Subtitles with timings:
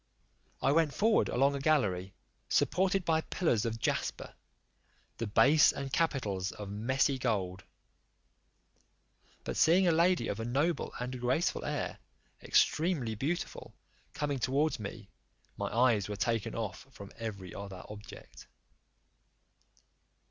[0.63, 2.15] I went forward along a gallery,
[2.49, 4.33] supported by pillars of jasper,
[5.19, 7.63] the base and capitals of messy gold:
[9.43, 11.99] but seeing a lady of a noble and graceful air,
[12.41, 13.75] extremely beautiful,
[14.15, 15.11] coming towards me,
[15.55, 18.47] my eyes were taken off from every other objets.